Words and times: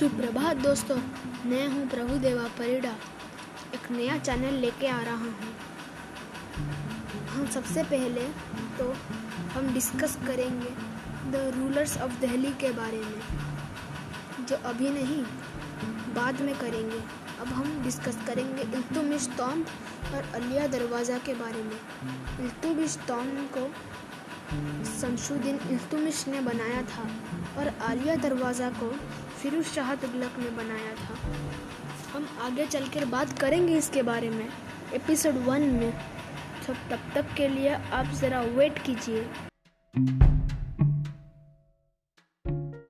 सुप्रभात 0.00 0.56
दोस्तों, 0.56 0.94
मैं 1.46 1.66
हूँ 1.68 1.86
प्रभु 1.90 2.14
देवा 2.18 2.42
परिडा। 2.58 2.90
एक 3.74 3.90
नया 3.90 4.16
चैनल 4.18 4.54
लेके 4.60 4.86
आ 4.88 5.00
रहा 5.00 5.14
हूँ। 5.14 5.32
हम 7.30 7.46
सबसे 7.46 7.82
पहले 7.90 8.22
तो 8.78 8.86
हम 9.50 9.68
डिस्कस 9.74 10.16
करेंगे 10.26 10.70
द 11.32 11.42
रूलर्स 11.56 11.96
ऑफ़ 11.98 12.18
दिल्ली 12.20 12.52
के 12.62 12.70
बारे 12.72 13.00
में, 13.00 13.20
जो 14.48 14.56
अभी 14.70 14.90
नहीं, 14.90 15.22
बाद 16.14 16.40
में 16.40 16.54
करेंगे। 16.58 17.02
अब 17.40 17.52
हम 17.52 17.82
डिस्कस 17.84 18.18
करेंगे 18.26 18.62
इल्तुमिश 18.76 19.28
तौम 19.38 19.64
और 20.14 20.32
अलिया 20.34 20.66
दरवाज़ा 20.78 21.18
के 21.26 21.34
बारे 21.36 21.62
में। 21.62 21.78
इल्तुमिश 22.40 22.98
तौम 23.08 23.36
को 23.58 23.70
शमशुद्दीन 24.90 25.60
इल्तुमिश 25.70 26.26
ने 26.28 26.40
बनाया 26.42 26.82
था 26.84 27.08
और 27.58 27.68
आलिया 27.88 28.14
दरवाज़ा 28.22 28.70
को 28.78 28.94
फिरोज 29.42 29.64
शाह 29.64 29.94
तुगलक 29.94 30.38
ने 30.38 30.50
बनाया 30.50 30.94
था। 30.94 31.14
हम 32.14 32.26
आगे 32.42 32.66
चलकर 32.66 33.04
बात 33.04 33.38
करेंगे 33.38 33.76
इसके 33.76 34.02
बारे 34.02 34.30
में, 34.30 34.48
एपिसोड 34.94 35.34
वन 35.44 35.62
में। 35.74 35.92
तो 36.66 36.72
तब 36.90 37.10
तक 37.14 37.34
के 37.36 37.48
लिए 37.48 37.74
आप 37.92 38.12
ज़रा 38.14 38.40
वेट 38.56 38.78
कीजिए। 38.78 39.22